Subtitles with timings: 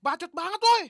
[0.00, 0.84] Bacot banget woi.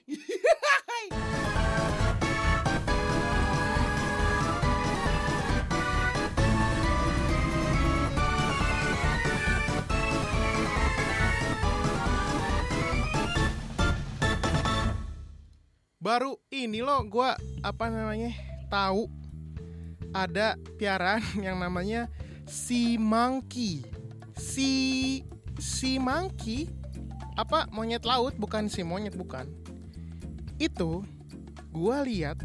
[15.98, 17.34] Baru ini loh gua
[17.66, 18.30] apa namanya
[18.70, 19.10] tahu
[20.14, 22.06] ada piaraan yang namanya
[22.46, 23.82] si monkey.
[24.38, 24.70] Si
[25.58, 26.79] si monkey
[27.40, 29.48] apa monyet laut bukan si monyet bukan.
[30.60, 31.00] Itu
[31.72, 32.40] gua lihat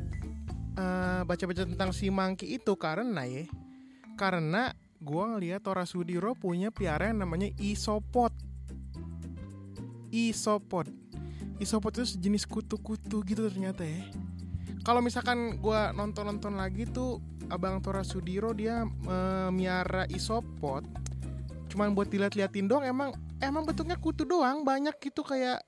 [0.80, 3.44] eh, baca-baca tentang si monkey itu karena ya
[4.16, 4.72] karena
[5.04, 8.32] gua ngeliat Tora Sudiro punya piaraan yang namanya isopod.
[10.10, 10.88] Isopod.
[11.60, 14.08] Isopod itu sejenis kutu-kutu gitu ternyata ya.
[14.88, 17.20] Kalau misalkan gua nonton-nonton lagi tuh
[17.52, 20.88] Abang Tora Sudiro dia eh, miara isopod
[21.76, 23.12] cuman buat dilihat-liatin doang emang
[23.44, 25.64] emang bentuknya kutu doang banyak gitu kayak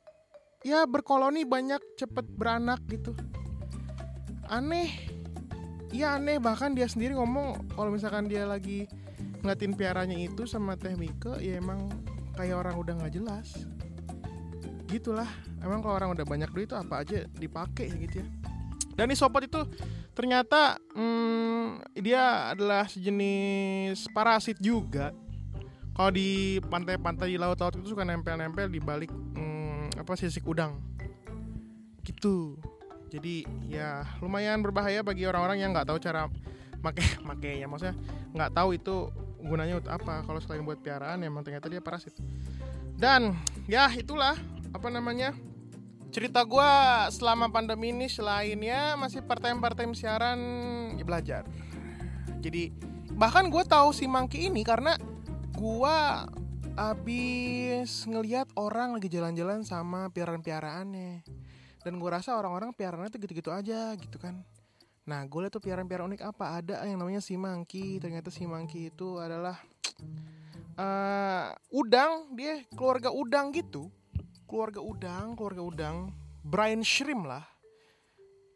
[0.64, 3.16] ya berkoloni banyak cepet beranak gitu.
[4.48, 4.92] Aneh.
[5.92, 6.40] Iya aneh.
[6.40, 8.88] Bahkan dia sendiri ngomong kalau misalkan dia lagi
[9.44, 11.92] ngeliatin piaranya itu sama Teh Mika ya emang
[12.36, 13.68] kayak orang udah nggak jelas.
[14.88, 15.28] Gitulah.
[15.60, 18.28] Emang kalau orang udah banyak duit itu apa aja dipakai gitu ya.
[18.98, 19.62] Dan isopod itu
[20.18, 25.14] ternyata hmm, dia adalah sejenis parasit juga
[25.98, 30.78] kalau di pantai-pantai di laut-laut itu suka nempel-nempel di balik hmm, apa sisik udang.
[32.06, 32.54] Gitu.
[33.10, 36.30] Jadi ya lumayan berbahaya bagi orang-orang yang nggak tahu cara
[36.86, 37.66] make makainya.
[37.66, 37.98] Maksudnya
[38.30, 39.10] nggak tahu itu
[39.42, 40.22] gunanya untuk apa.
[40.22, 42.14] Kalau selain buat piaraan emang ternyata dia parasit.
[42.94, 43.34] Dan
[43.66, 44.38] ya itulah
[44.78, 45.34] apa namanya
[46.14, 46.72] cerita gue
[47.10, 48.06] selama pandemi ini.
[48.06, 50.38] Selainnya masih part time part time siaran
[50.94, 51.42] ya belajar.
[52.38, 52.70] Jadi
[53.18, 54.94] bahkan gue tahu si Mangki ini karena
[55.58, 56.30] gua
[56.78, 61.26] abis ngeliat orang lagi jalan-jalan sama piaraan-piaraannya.
[61.82, 64.46] Dan gua rasa orang-orang piaraannya tuh gitu-gitu aja gitu kan.
[65.08, 66.62] Nah gue liat tuh piaraan-piaraan unik apa?
[66.62, 67.98] Ada yang namanya si monkey.
[67.98, 69.56] Ternyata si monkey itu adalah
[70.78, 72.36] uh, udang.
[72.36, 73.88] Dia keluarga udang gitu.
[74.46, 75.98] Keluarga udang keluarga udang.
[76.44, 77.48] Brian Shrimp lah.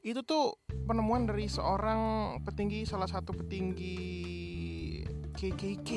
[0.04, 3.96] Itu tuh penemuan dari seorang petinggi salah satu petinggi
[5.32, 5.90] KKK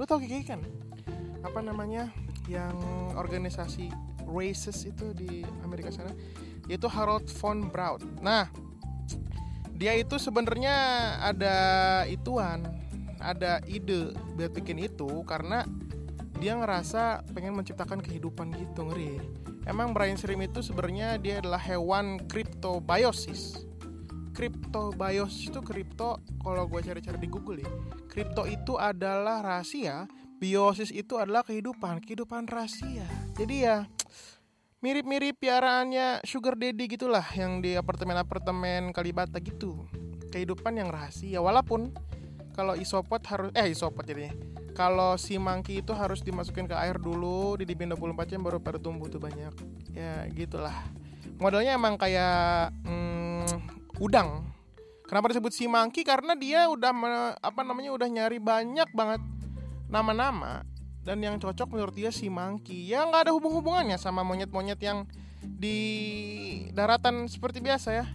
[0.00, 0.60] lo tau KKK kan?
[1.44, 2.08] Apa namanya?
[2.48, 2.80] Yang
[3.20, 3.92] organisasi
[4.24, 6.16] races itu di Amerika sana
[6.70, 8.00] yaitu Harold von Braun.
[8.24, 8.48] Nah
[9.76, 10.72] dia itu sebenarnya
[11.20, 11.56] ada
[12.08, 12.64] ituan
[13.20, 15.68] ada ide buat bikin itu karena
[16.40, 19.20] dia ngerasa pengen menciptakan kehidupan gitu ngeri.
[19.68, 22.16] Emang Brian Shrimp itu sebenarnya dia adalah hewan
[24.30, 26.10] cryptobiosis cryptobiosis itu kripto
[26.40, 27.70] kalau gue cari-cari di Google ya
[28.06, 30.08] kripto itu adalah rahasia
[30.40, 33.04] biosis itu adalah kehidupan kehidupan rahasia.
[33.36, 33.84] Jadi ya
[34.80, 39.84] mirip-mirip piaraannya sugar daddy gitulah yang di apartemen-apartemen Kalibata gitu.
[40.32, 41.92] Kehidupan yang rahasia walaupun
[42.56, 44.32] kalau isopod harus eh isopod jadinya.
[44.72, 49.12] Kalau si monkey itu harus dimasukin ke air dulu didiemin 24 jam baru pada tumbuh
[49.12, 49.52] tuh banyak.
[49.92, 50.72] Ya gitulah.
[51.36, 52.99] Modelnya emang kayak hmm,
[54.00, 54.48] udang.
[55.04, 59.20] Kenapa disebut si monkey karena dia udah me, apa namanya udah nyari banyak banget
[59.92, 60.64] nama-nama.
[61.04, 65.04] Dan yang cocok menurut dia si monkey ya nggak ada hubung-hubungannya sama monyet-monyet yang
[65.42, 65.78] di
[66.72, 68.06] daratan seperti biasa ya.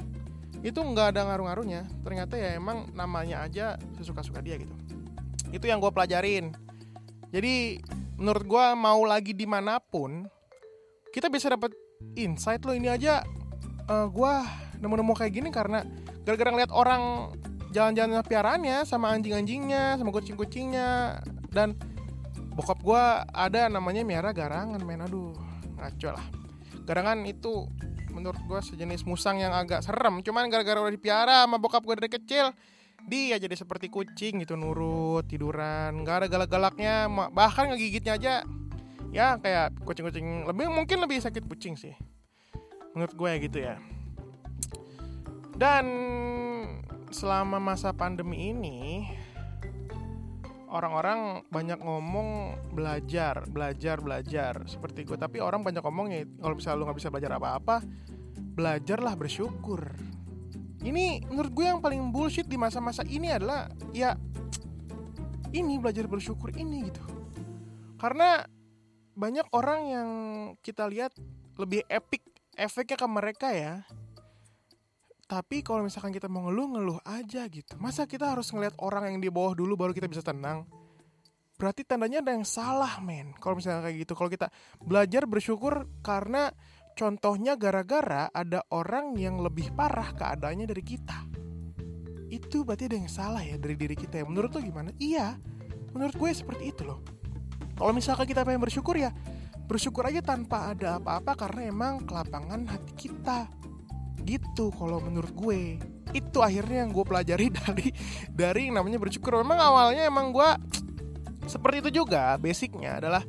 [0.66, 1.85] Itu nggak ada ngaruh-ngaruhnya.
[2.02, 4.73] Ternyata ya emang namanya aja sesuka-suka dia gitu.
[5.52, 6.56] Itu yang gue pelajarin.
[7.29, 7.84] Jadi
[8.16, 10.23] menurut gue mau lagi di mana pun
[11.12, 11.75] kita bisa dapat
[12.16, 13.22] insight loh ini aja.
[13.85, 14.34] Uh, gue
[14.80, 15.84] nemu-nemu kayak gini karena
[16.25, 17.31] gara-gara ngeliat orang
[17.75, 21.19] jalan-jalan piaraannya sama anjing-anjingnya sama kucing-kucingnya.
[21.52, 21.75] Dan
[22.56, 23.03] bokap gue
[23.35, 25.03] ada namanya miara garangan men.
[25.03, 25.35] Aduh
[25.75, 26.25] ngaco lah.
[26.88, 27.68] Garangan itu
[28.16, 30.24] menurut gue sejenis musang yang agak serem.
[30.24, 32.56] Cuman gara-gara udah dipiara sama bokap gue dari kecil
[33.06, 36.00] dia jadi seperti kucing gitu nurut tiduran.
[36.00, 38.34] Nggak ada galak-galaknya bahkan ngegigitnya aja
[39.12, 41.94] ya kayak kucing-kucing lebih mungkin lebih sakit kucing sih.
[42.96, 43.76] Menurut gue ya gitu ya
[45.55, 45.85] dan
[47.16, 49.07] selama masa pandemi ini
[50.67, 55.16] orang-orang banyak ngomong belajar, belajar, belajar seperti gue.
[55.16, 57.75] Tapi orang banyak ngomongnya kalau misalnya lu nggak bisa belajar apa-apa,
[58.35, 59.96] belajarlah bersyukur.
[60.84, 64.13] Ini menurut gue yang paling bullshit di masa-masa ini adalah ya
[65.55, 67.02] ini belajar bersyukur ini gitu.
[67.96, 68.43] Karena
[69.16, 70.09] banyak orang yang
[70.59, 71.16] kita lihat
[71.55, 72.19] lebih epic
[72.59, 73.87] efeknya ke mereka ya
[75.26, 77.74] tapi kalau misalkan kita mau ngeluh ngeluh aja gitu.
[77.82, 80.70] Masa kita harus ngeliat orang yang di bawah dulu baru kita bisa tenang?
[81.58, 83.34] Berarti tandanya ada yang salah men.
[83.42, 84.14] Kalau misalnya kayak gitu.
[84.14, 84.48] Kalau kita
[84.86, 86.54] belajar bersyukur karena
[86.94, 91.18] contohnya gara-gara ada orang yang lebih parah keadaannya dari kita.
[92.30, 94.26] Itu berarti ada yang salah ya dari diri kita ya.
[94.30, 94.94] Menurut lo gimana?
[95.02, 95.42] Iya.
[95.98, 97.02] Menurut gue seperti itu loh.
[97.74, 99.10] Kalau misalkan kita pengen bersyukur ya
[99.66, 103.50] bersyukur aja tanpa ada apa-apa karena emang kelapangan hati kita
[104.26, 105.78] gitu kalau menurut gue.
[106.12, 107.88] Itu akhirnya yang gue pelajari dari
[108.34, 109.38] dari yang namanya bersyukur.
[109.40, 110.50] Memang awalnya emang gue
[111.54, 113.24] seperti itu juga basicnya adalah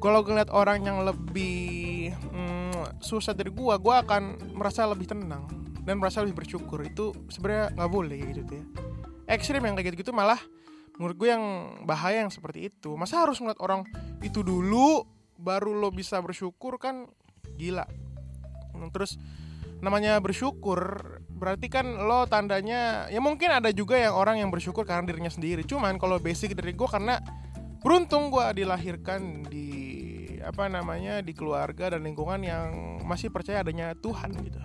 [0.00, 5.44] kalau ngeliat orang yang lebih hmm, susah dari gue gue akan merasa lebih tenang
[5.84, 6.80] dan merasa lebih bersyukur.
[6.86, 8.64] Itu sebenarnya nggak boleh gitu ya.
[9.30, 10.40] Ekstrim yang kayak gitu gitu malah
[11.00, 11.44] menurut gue yang
[11.88, 12.92] bahaya yang seperti itu.
[12.96, 13.88] Masa harus ngeliat orang
[14.20, 15.04] itu dulu
[15.40, 17.08] baru lo bisa bersyukur kan?
[17.56, 17.88] Gila.
[18.92, 19.16] Terus
[19.80, 20.80] namanya bersyukur
[21.40, 25.64] berarti kan lo tandanya ya mungkin ada juga yang orang yang bersyukur karena dirinya sendiri.
[25.64, 27.16] Cuman kalau basic dari gue karena
[27.80, 29.68] beruntung gue dilahirkan di
[30.40, 32.68] apa namanya di keluarga dan lingkungan yang
[33.08, 34.60] masih percaya adanya Tuhan gitu.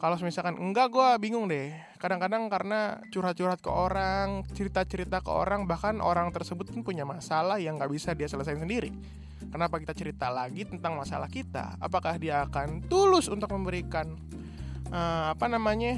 [0.00, 1.72] Kalau misalkan enggak gue bingung deh.
[2.00, 7.76] Kadang-kadang karena curhat-curhat ke orang cerita-cerita ke orang bahkan orang tersebut pun punya masalah yang
[7.76, 8.92] nggak bisa dia selesaikan sendiri
[9.48, 11.80] kenapa kita cerita lagi tentang masalah kita?
[11.80, 14.12] Apakah dia akan tulus untuk memberikan
[14.92, 15.96] uh, apa namanya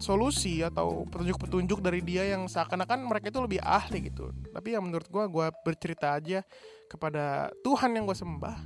[0.00, 4.32] solusi atau petunjuk-petunjuk dari dia yang seakan-akan mereka itu lebih ahli gitu?
[4.50, 6.40] Tapi yang menurut gue gue bercerita aja
[6.88, 8.58] kepada Tuhan yang gue sembah.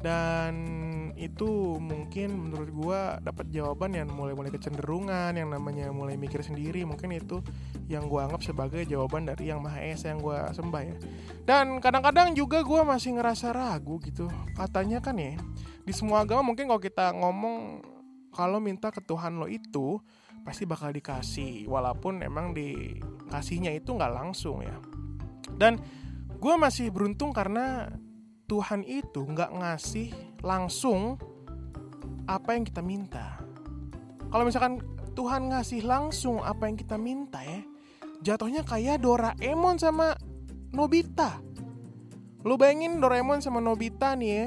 [0.00, 0.54] Dan
[1.20, 6.88] itu mungkin menurut gue dapat jawaban yang mulai-mulai kecenderungan yang namanya mulai mikir sendiri.
[6.88, 7.44] Mungkin itu
[7.92, 10.96] yang gue anggap sebagai jawaban dari yang maha esa yang gue sembah ya.
[11.44, 14.32] Dan kadang-kadang juga gue masih ngerasa ragu gitu.
[14.56, 15.36] Katanya kan ya
[15.84, 17.84] di semua agama mungkin kalau kita ngomong
[18.32, 20.00] kalau minta ke Tuhan lo itu
[20.40, 21.68] pasti bakal dikasih.
[21.68, 24.72] Walaupun emang dikasihnya itu nggak langsung ya.
[25.52, 25.76] Dan
[26.40, 27.92] gue masih beruntung karena
[28.50, 30.10] Tuhan itu nggak ngasih
[30.42, 31.14] langsung
[32.26, 33.38] apa yang kita minta.
[34.26, 34.82] Kalau misalkan
[35.14, 37.62] Tuhan ngasih langsung apa yang kita minta ya,
[38.26, 40.18] jatuhnya kayak Doraemon sama
[40.74, 41.38] Nobita.
[42.42, 44.46] Lu bayangin Doraemon sama Nobita nih ya.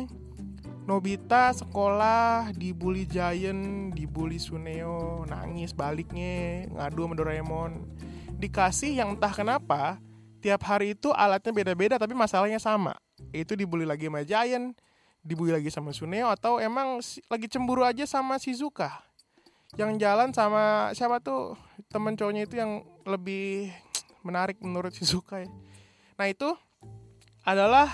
[0.84, 7.72] Nobita sekolah dibully Giant, dibully Suneo, nangis baliknya, ngadu sama Doraemon.
[8.36, 9.96] Dikasih yang entah kenapa,
[10.44, 13.00] tiap hari itu alatnya beda-beda tapi masalahnya sama.
[13.32, 14.76] Itu dibully lagi sama Giant
[15.24, 17.00] dibully lagi sama Suneo atau emang
[17.32, 18.92] lagi cemburu aja sama Shizuka?
[19.80, 21.56] Yang jalan sama siapa tuh
[21.88, 23.72] temen cowoknya itu yang lebih
[24.20, 25.50] menarik menurut Shizuka ya.
[26.20, 26.52] Nah itu
[27.48, 27.88] adalah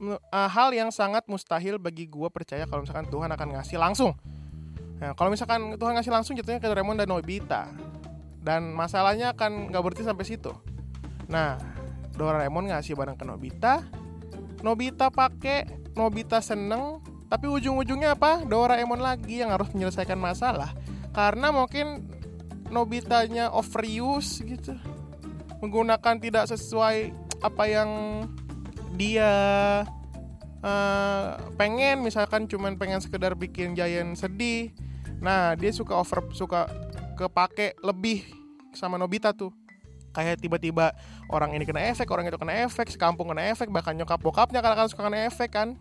[0.00, 4.16] uh, hal yang sangat mustahil bagi gue percaya kalau misalkan Tuhan akan ngasih langsung.
[5.04, 7.68] Nah kalau misalkan Tuhan ngasih langsung jatuhnya ke Doraemon dan Nobita.
[8.44, 10.52] Dan masalahnya akan nggak berhenti sampai situ
[11.28, 11.56] nah
[12.14, 13.82] Doraemon ngasih barang ke Nobita.
[14.62, 15.66] Nobita pakai
[15.98, 18.46] Nobita seneng tapi ujung-ujungnya apa?
[18.46, 20.70] Doraemon lagi yang harus menyelesaikan masalah.
[21.10, 22.06] Karena mungkin
[22.70, 24.78] Nobitanya overuse gitu.
[25.58, 27.10] Menggunakan tidak sesuai
[27.42, 27.90] apa yang
[28.94, 29.32] dia
[30.62, 31.26] uh,
[31.58, 32.06] pengen.
[32.06, 34.70] Misalkan cuman pengen sekedar bikin Giant sedih.
[35.18, 36.70] Nah dia suka over suka
[37.18, 38.22] kepake lebih
[38.74, 39.63] sama Nobita tuh
[40.14, 40.94] kayak tiba-tiba
[41.28, 44.90] orang ini kena efek orang itu kena efek sekampung kena efek bahkan nyokap bokapnya kadang-kadang
[44.94, 45.74] suka kena efek kan.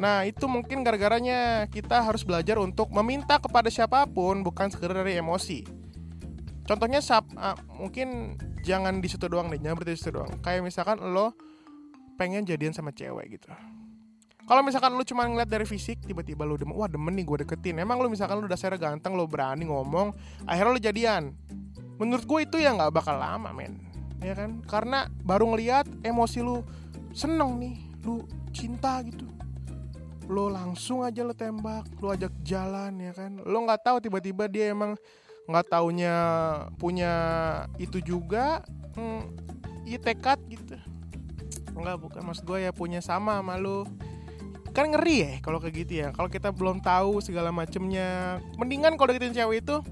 [0.00, 5.20] Nah itu mungkin gara-garanya kita harus belajar untuk meminta kepada siapa pun bukan sekedar dari
[5.20, 5.66] emosi.
[6.64, 10.32] Contohnya sap, uh, mungkin jangan di situ doang deh jangan berarti di situ doang.
[10.40, 11.34] Kayak misalkan lo
[12.16, 13.50] pengen jadian sama cewek gitu.
[14.48, 17.84] Kalau misalkan lu cuma ngeliat dari fisik tiba-tiba lu demen wah demen nih gue deketin.
[17.84, 20.16] Emang lu misalkan lu dasarnya ganteng lu berani ngomong
[20.48, 21.36] akhirnya lu jadian
[21.98, 23.76] menurut gue itu ya nggak bakal lama men.
[24.22, 24.62] Ya kan?
[24.66, 26.62] Karena baru ngeliat emosi lu
[27.14, 27.76] seneng nih
[28.06, 28.24] lu
[28.54, 29.26] cinta gitu.
[30.30, 33.42] Lo langsung aja lo tembak lo ajak jalan ya kan?
[33.42, 34.94] Lo nggak tahu tiba-tiba dia emang
[35.48, 36.14] nggak taunya
[36.76, 37.12] punya
[37.80, 38.62] itu juga
[38.94, 39.22] hmm,
[39.86, 40.78] iya tekad gitu.
[41.74, 42.20] Nggak bukan.
[42.22, 43.86] Mas gue ya punya sama sama lo
[44.76, 46.08] kan ngeri ya kalau kayak gitu ya.
[46.14, 48.38] Kalau kita belum tahu segala macemnya.
[48.60, 49.82] Mendingan kalau deketin cewek itu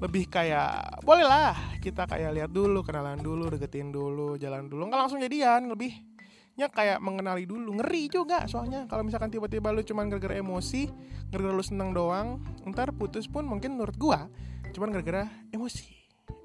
[0.00, 4.88] lebih kayak boleh lah kita kayak lihat dulu kenalan dulu deketin dulu jalan dulu.
[4.88, 7.76] Nggak langsung jadian lebihnya kayak mengenali dulu.
[7.76, 10.88] Ngeri juga soalnya kalau misalkan tiba-tiba lu cuman gara-gara emosi
[11.28, 12.40] gara-gara lu seneng doang
[12.72, 14.26] ntar putus pun mungkin menurut gua
[14.72, 15.92] cuman gara-gara emosi.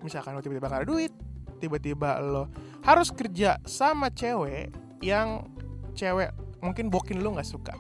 [0.04, 1.16] Misalkan lu tiba-tiba gak ada duit
[1.64, 2.52] tiba-tiba lo
[2.84, 4.70] harus kerja sama cewek
[5.00, 5.48] yang
[5.96, 7.74] cewek mungkin bokin lo nggak suka.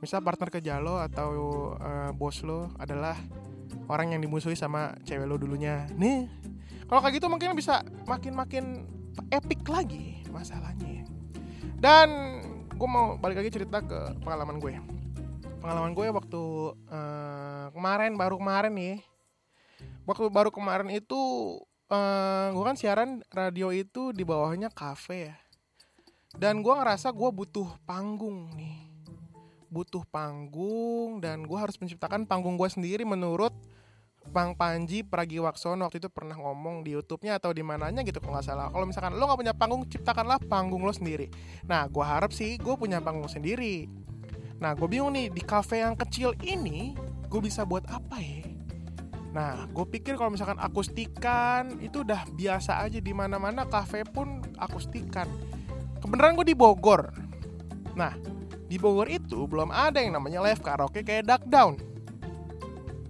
[0.00, 1.28] Misal partner kerja lo atau
[1.76, 3.18] uh, bos lo adalah
[3.88, 5.88] orang yang dimusuhi sama cewek lo dulunya.
[5.96, 6.28] Nih
[6.88, 8.88] kalau kayak gitu mungkin bisa makin-makin
[9.28, 11.04] epic lagi masalahnya.
[11.76, 12.08] Dan
[12.72, 14.78] gue mau balik lagi cerita ke pengalaman gue.
[15.60, 16.42] Pengalaman gue waktu
[16.88, 18.96] uh, kemarin baru kemarin nih.
[20.08, 21.20] Waktu baru kemarin itu
[21.92, 25.36] uh, gue kan siaran radio itu di bawahnya kafe ya.
[26.32, 28.88] Dan gue ngerasa gue butuh panggung nih.
[29.68, 33.52] Butuh panggung dan gue harus menciptakan panggung gue sendiri menurut
[34.28, 38.46] Bang Panji Pragiwaksono waktu itu pernah ngomong di YouTube-nya atau di mananya gitu kalau nggak
[38.46, 38.68] salah.
[38.68, 41.32] Kalau misalkan lo nggak punya panggung, ciptakanlah panggung lo sendiri.
[41.64, 43.88] Nah, gue harap sih gue punya panggung sendiri.
[44.60, 46.92] Nah, gue bingung nih di cafe yang kecil ini
[47.26, 48.44] gue bisa buat apa ya?
[49.32, 55.28] Nah, gue pikir kalau misalkan akustikan itu udah biasa aja di mana-mana kafe pun akustikan.
[56.04, 57.12] Kebenaran gue di Bogor.
[57.96, 58.12] Nah,
[58.68, 61.87] di Bogor itu belum ada yang namanya live karaoke kayak Duck Down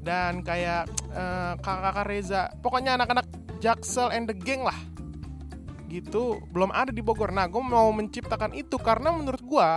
[0.03, 2.43] dan kayak uh, kakak-kakak Reza.
[2.63, 3.27] Pokoknya anak-anak
[3.59, 4.77] Jaksel and the Gang lah.
[5.91, 6.39] Gitu.
[6.53, 7.33] Belum ada di Bogor.
[7.33, 9.71] Nah gue mau menciptakan itu karena menurut gue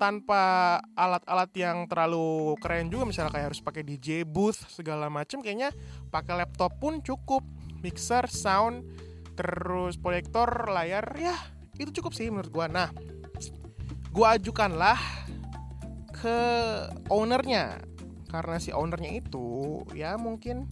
[0.00, 5.70] tanpa alat-alat yang terlalu keren juga misalnya kayak harus pakai DJ booth segala macam kayaknya
[6.10, 7.46] pakai laptop pun cukup.
[7.82, 8.86] Mixer sound
[9.34, 11.34] terus proyektor layar ya
[11.80, 12.88] itu cukup sih menurut gue nah
[14.12, 15.00] gue ajukanlah
[16.12, 16.38] ke
[17.08, 17.80] ownernya
[18.32, 20.64] karena si ownernya itu ya mungkin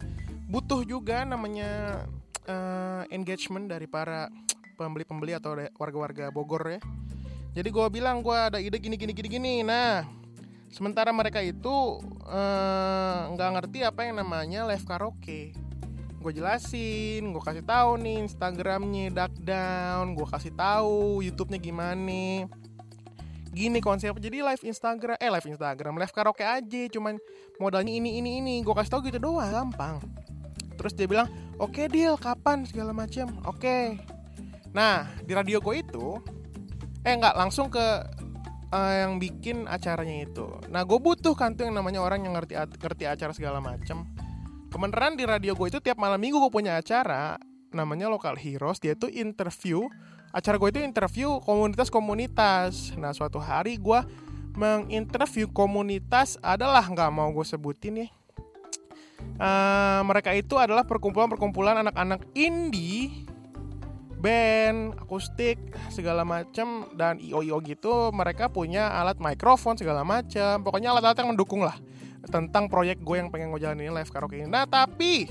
[0.49, 2.03] butuh juga namanya
[2.49, 4.33] uh, engagement dari para
[4.81, 6.81] pembeli-pembeli atau warga-warga Bogor ya.
[7.53, 9.55] Jadi gue bilang gue ada ide gini gini gini gini.
[9.61, 10.09] Nah
[10.73, 11.99] sementara mereka itu
[12.31, 15.53] eh, nggak uh, ngerti apa yang namanya live karaoke.
[16.23, 22.49] Gue jelasin gue kasih tahu nih instagramnya duck down gue kasih tahu youtube-nya gimana
[23.51, 24.15] gini konsep.
[24.17, 27.19] Jadi live Instagram eh live Instagram live karaoke aja cuman
[27.59, 28.55] modalnya ini ini ini.
[28.63, 29.99] Gue kasih tau gitu doang gampang.
[30.79, 31.29] Terus dia bilang
[31.61, 32.65] oke okay, deal kapan?
[32.65, 33.61] segala macam oke.
[33.61, 33.85] Okay.
[34.71, 36.23] nah di radio gue itu
[37.03, 38.07] eh nggak langsung ke
[38.71, 40.47] uh, yang bikin acaranya itu.
[40.71, 44.07] Nah gue butuh kan tuh yang namanya orang yang ngerti ngerti acara segala macam
[44.71, 47.37] kebenaran di radio gue itu tiap malam minggu gue punya acara
[47.75, 48.79] namanya Local Heroes.
[48.79, 49.91] Dia tuh interview
[50.31, 52.95] acara gue itu interview komunitas-komunitas.
[52.99, 54.01] Nah suatu hari gue
[54.55, 58.09] menginterview komunitas adalah nggak mau gue sebutin ya.
[59.41, 63.25] Uh, mereka itu adalah perkumpulan-perkumpulan anak-anak indie,
[64.21, 65.57] band, akustik,
[65.89, 68.13] segala macam dan io-io gitu.
[68.13, 70.61] Mereka punya alat mikrofon segala macam.
[70.61, 71.77] Pokoknya alat-alat yang mendukung lah
[72.29, 74.49] tentang proyek gue yang pengen gue jalanin live karaoke ini.
[74.49, 75.29] Nah tapi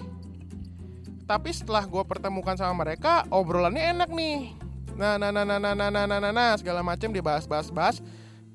[1.30, 4.69] tapi setelah gue pertemukan sama mereka obrolannya enak nih
[5.00, 7.72] nah nah nah nah nah nah nah nah, nah, nah segala macam dibahas bahas.
[7.72, 8.04] Bahas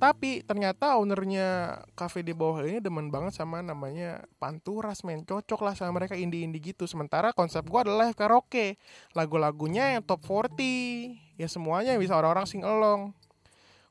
[0.05, 5.25] tapi ternyata ownernya cafe di bawah ini demen banget sama namanya Panturas men.
[5.25, 6.85] Cocok lah sama mereka indie-indie gitu.
[6.85, 8.77] Sementara konsep gue adalah karaoke.
[9.17, 13.17] Lagu-lagunya yang top 40 ya semuanya bisa orang-orang sing along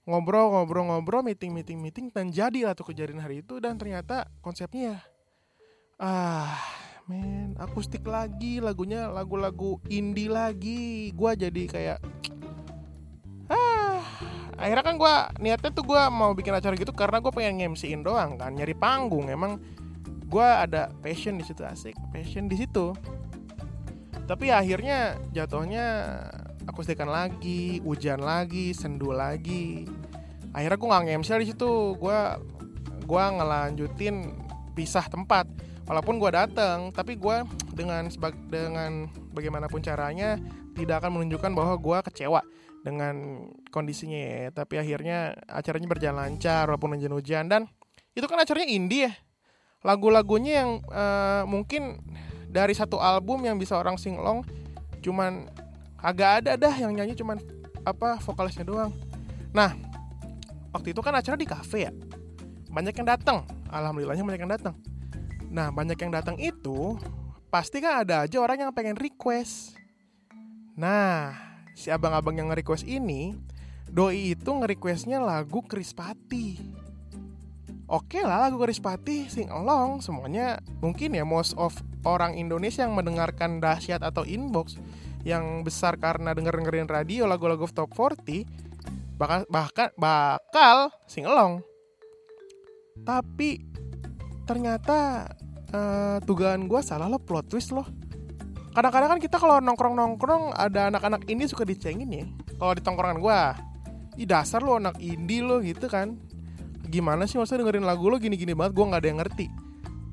[0.06, 3.58] ngobrol ngobrol ngobrol meeting meeting meeting dan jadi lah tuh kejadian hari itu.
[3.58, 5.02] Dan ternyata konsepnya
[5.98, 6.62] ah
[7.10, 11.10] men akustik lagi lagunya lagu-lagu indie lagi.
[11.16, 12.13] Gue jadi kayak
[14.64, 18.40] akhirnya kan gue niatnya tuh gue mau bikin acara gitu karena gue pengen ngemsiin doang
[18.40, 19.28] kan nyari panggung.
[19.28, 19.60] Emang
[20.24, 22.00] gue ada passion di situ asik.
[22.16, 22.96] Passion di situ.
[24.24, 26.16] Tapi akhirnya jatuhnya
[26.64, 29.84] aku akustikan lagi hujan lagi sendu lagi.
[30.56, 32.00] Akhirnya gue nggak ngemsil di situ.
[32.00, 32.20] Gue
[33.04, 34.32] gue ngelanjutin
[34.72, 35.44] pisah tempat.
[35.84, 37.44] Walaupun gue dateng tapi gue
[37.76, 38.08] dengan
[38.48, 40.40] dengan bagaimanapun caranya
[40.72, 42.40] tidak akan menunjukkan bahwa gue kecewa
[42.84, 44.52] dengan kondisinya ya.
[44.52, 47.50] Tapi akhirnya acaranya berjalan lancar walaupun hujan-hujan.
[47.50, 47.66] Dan
[48.14, 49.12] itu kan acaranya indie ya.
[49.84, 52.00] Lagu-lagunya yang uh, mungkin
[52.48, 54.46] dari satu album yang bisa orang singlong
[55.04, 55.52] cuman
[56.00, 57.40] agak ada dah yang nyanyi cuman
[57.84, 58.96] apa vokalisnya doang.
[59.52, 59.76] Nah
[60.72, 61.92] waktu itu kan acara di cafe ya.
[62.72, 64.76] Banyak yang datang alhamdulillahnya banyak yang datang
[65.54, 66.98] nah banyak yang datang itu
[67.54, 69.78] pasti kan ada aja orang yang pengen request.
[70.74, 73.34] Nah si abang-abang yang nge-request ini
[73.94, 76.58] Doi itu nge-requestnya lagu Krispati
[77.94, 80.02] Oke lah lagu Krispati sing along.
[80.02, 81.76] Semuanya mungkin ya most of
[82.08, 84.80] orang Indonesia yang mendengarkan dahsyat atau inbox
[85.28, 91.62] yang besar karena denger dengerin radio lagu-lagu top 40 bakal bahkan bakal sing along.
[93.04, 93.62] Tapi
[94.50, 95.30] ternyata
[95.70, 97.88] uh, dugaan gue salah lo plot twist loh
[98.74, 102.26] kadang-kadang kan kita kalau nongkrong-nongkrong ada anak-anak ini suka dicengin ya
[102.58, 103.40] kalau di tongkrongan gue
[104.14, 106.18] Ih dasar lo anak indie lo gitu kan.
[106.86, 109.46] Gimana sih maksudnya dengerin lagu lo gini-gini banget Gue gak ada yang ngerti.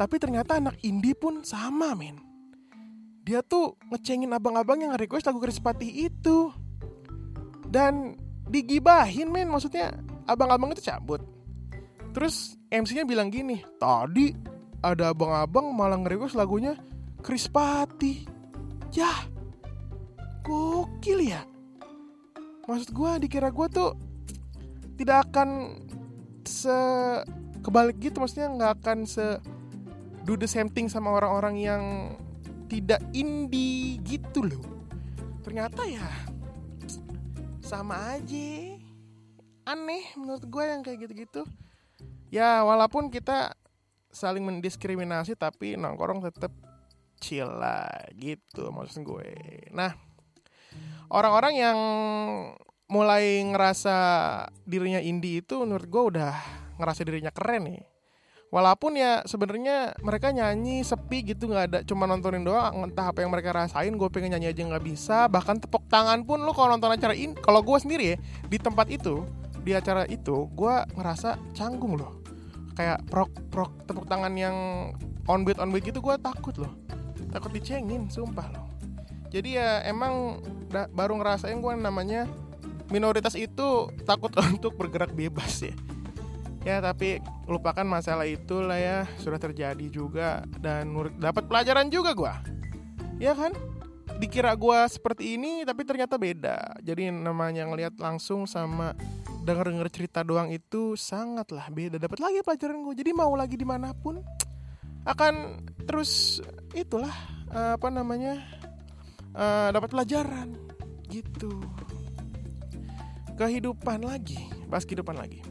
[0.00, 2.16] Tapi ternyata anak indie pun sama men.
[3.20, 6.48] Dia tuh ngecengin abang-abang yang request lagu Krispati itu.
[7.68, 8.16] Dan
[8.48, 9.92] digibahin men Maksudnya
[10.24, 11.20] abang-abang itu cabut.
[12.16, 14.32] Terus MC-nya bilang gini tadi
[14.80, 16.74] ada abang-abang malah nge lagunya
[17.20, 17.46] Chris
[18.90, 19.10] Ya
[20.42, 21.46] gokil ya.
[22.66, 23.94] Maksud gue dikira gue tuh
[24.98, 25.80] tidak akan
[26.42, 26.76] se
[27.60, 29.38] kebalik gitu maksudnya nggak akan se
[30.24, 31.84] do the same thing sama orang-orang yang
[32.66, 34.62] tidak indie gitu loh.
[35.42, 36.06] Ternyata ya
[37.62, 38.78] sama aja.
[39.70, 41.42] Aneh menurut gue yang kayak gitu-gitu.
[42.30, 43.54] Ya walaupun kita
[44.10, 46.50] saling mendiskriminasi tapi nongkrong tetap
[47.20, 47.86] chill lah
[48.16, 49.30] gitu maksud gue.
[49.76, 49.92] Nah
[51.12, 51.78] orang-orang yang
[52.90, 53.96] mulai ngerasa
[54.66, 56.34] dirinya indie itu menurut gue udah
[56.80, 57.82] ngerasa dirinya keren nih.
[58.50, 63.30] Walaupun ya sebenarnya mereka nyanyi sepi gitu nggak ada cuma nontonin doang entah apa yang
[63.30, 65.30] mereka rasain gue pengen nyanyi aja nggak bisa.
[65.30, 68.16] Bahkan tepuk tangan pun lo kalau nonton acara ini kalau gue sendiri ya
[68.50, 69.22] di tempat itu
[69.62, 72.18] di acara itu gue ngerasa canggung loh.
[72.74, 74.56] Kayak prok prok tepuk tangan yang
[75.30, 76.74] on beat on beat gitu gue takut loh
[77.30, 78.66] takut dicengin sumpah loh.
[79.30, 80.42] Jadi ya emang
[80.90, 82.26] baru ngerasain gue namanya
[82.90, 85.74] minoritas itu takut untuk bergerak bebas ya.
[86.60, 92.60] Ya tapi lupakan masalah itu lah ya sudah terjadi juga dan dapat pelajaran juga gue
[93.20, 93.54] ya kan?
[94.20, 96.76] Dikira gue seperti ini tapi ternyata beda.
[96.84, 98.92] Jadi namanya ngelihat langsung sama
[99.44, 101.96] denger denger cerita doang itu sangatlah beda.
[101.96, 104.20] Dapat lagi pelajaran gue jadi mau lagi di mana pun
[105.04, 106.42] akan terus
[106.76, 107.12] itulah
[107.50, 108.38] apa namanya
[109.34, 110.54] uh, dapat pelajaran
[111.10, 111.50] gitu.
[113.34, 114.38] Kehidupan lagi
[114.68, 115.42] bahas kehidupan lagi.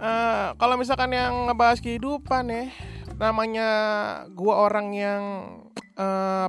[0.00, 2.66] Uh, kalau misalkan yang ngebahas kehidupan ya
[3.20, 3.70] namanya
[4.32, 5.24] gua orang yang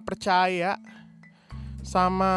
[0.08, 0.80] percaya
[1.82, 2.34] sama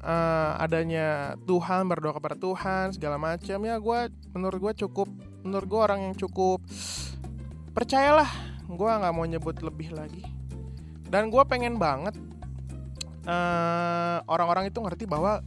[0.00, 4.00] uh, adanya Tuhan berdoa kepada Tuhan segala macam ya gue
[4.30, 5.10] menurut gue cukup
[5.42, 6.62] menurut gue orang yang cukup
[7.74, 8.30] percayalah
[8.64, 10.22] gue nggak mau nyebut lebih lagi
[11.10, 12.16] dan gue pengen banget
[13.26, 15.42] eh, orang-orang itu ngerti bahwa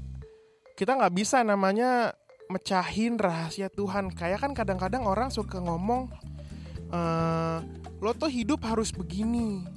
[0.77, 2.13] kita nggak bisa namanya
[2.47, 4.11] mecahin rahasia Tuhan.
[4.11, 6.07] Kayak kan kadang-kadang orang suka ngomong,
[6.91, 7.59] uh,
[7.99, 9.67] lo tuh hidup harus begini,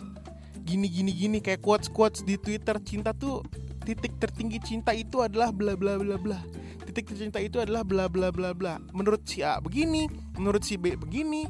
[0.62, 3.42] gini gini gini kayak quotes quotes di Twitter cinta tuh
[3.82, 6.38] titik tertinggi cinta itu adalah bla bla bla bla.
[6.90, 8.82] Titik tercinta itu adalah bla bla bla bla.
[8.90, 11.46] Menurut si A begini, menurut si B begini,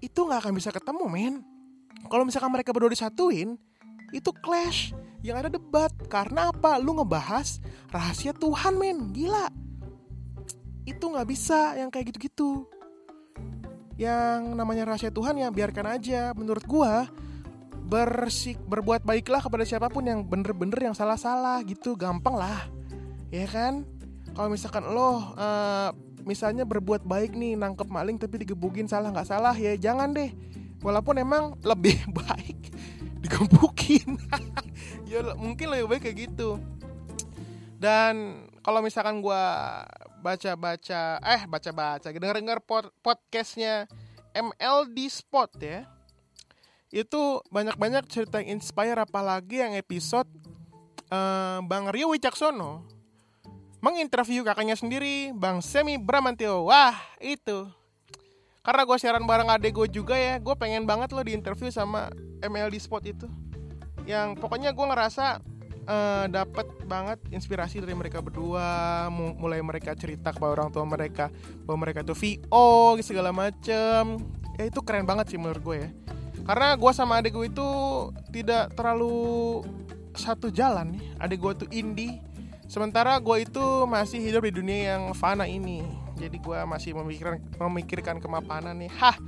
[0.00, 1.34] itu nggak akan bisa ketemu men.
[2.08, 3.60] Kalau misalkan mereka berdua disatuin,
[4.10, 4.96] itu clash.
[5.20, 5.92] Yang ada debat.
[6.08, 6.80] Karena apa?
[6.80, 7.60] Lu ngebahas
[7.92, 9.12] rahasia Tuhan men.
[9.12, 9.52] Gila.
[10.88, 12.64] Itu nggak bisa yang kayak gitu-gitu.
[14.00, 16.32] Yang namanya rahasia Tuhan ya biarkan aja.
[16.32, 17.04] Menurut gua
[17.90, 21.92] bersik berbuat baiklah kepada siapa pun yang bener-bener yang salah-salah gitu.
[22.00, 22.64] Gampang lah.
[23.28, 23.84] Ya kan?
[24.32, 25.92] Kalau misalkan lo uh,
[26.24, 30.30] misalnya berbuat baik nih nangkep maling tapi digebukin salah nggak salah ya jangan deh.
[30.80, 32.72] Walaupun emang lebih baik
[33.20, 34.16] digebukin.
[35.10, 36.62] Ya mungkin lebih baik kayak gitu.
[37.82, 39.44] Dan kalau misalkan gue
[40.22, 43.88] baca-baca eh baca-baca denger-denger pod podcastnya
[44.36, 45.88] MLD Spot ya
[46.90, 50.26] itu banyak-banyak cerita yang inspire apalagi yang episode
[51.08, 52.84] uh, Bang Rio Wicaksono
[53.80, 56.68] menginterview kakaknya sendiri Bang Semi Bramantio.
[56.68, 57.68] Wah itu.
[58.60, 62.12] Karena gue siaran bareng adek gue juga ya gue pengen banget lo diinterview sama
[62.44, 63.26] MLD Spot itu.
[64.04, 65.40] Yang pokoknya gue ngerasa
[65.88, 71.32] uh, eh, dapat banget inspirasi dari mereka berdua mulai mereka cerita kepada orang tua mereka
[71.64, 74.20] bahwa mereka tuh VO segala macem.
[74.60, 75.90] Ya itu keren banget sih menurut gue ya.
[76.44, 77.68] Karena gue sama adek gue itu
[78.28, 79.64] tidak terlalu
[80.12, 82.20] satu jalan nih adek gue tuh indie
[82.70, 85.82] sementara gue itu masih hidup di dunia yang fana ini.
[86.14, 88.90] Jadi gue masih memikirkan memikirkan kemapanan nih.
[88.94, 89.18] Hah.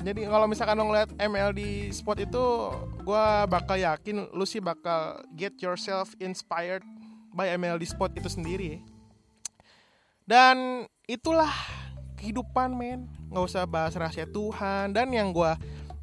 [0.00, 2.72] Jadi kalau misalkan lo ngeliat ML di spot itu
[3.04, 6.80] gue bakal yakin lu sih bakal get yourself inspired
[7.36, 8.80] by ML di spot itu sendiri.
[10.24, 11.50] Dan itulah
[12.22, 13.10] kehidupan men.
[13.34, 14.94] Nggak usah bahas rahasia Tuhan.
[14.94, 15.52] Dan yang gue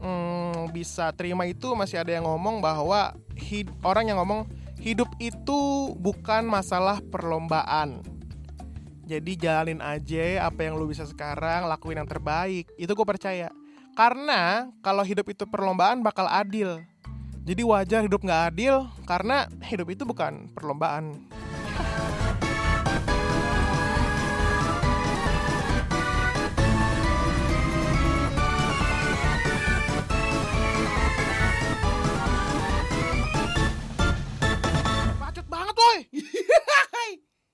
[0.03, 4.45] hmm, bisa terima itu masih ada yang ngomong bahwa hid orang yang ngomong
[4.77, 8.05] hidup itu bukan masalah perlombaan
[9.07, 12.67] jadi jalanin aja apa yang lu bisa sekarang, lakuin yang terbaik.
[12.75, 13.47] Itu gue percaya.
[13.95, 16.83] Karena kalau hidup itu perlombaan bakal adil.
[17.47, 21.23] Jadi wajar hidup nggak adil karena hidup itu bukan perlombaan.